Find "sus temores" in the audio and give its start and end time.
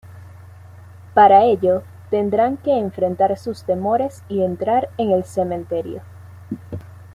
3.37-4.23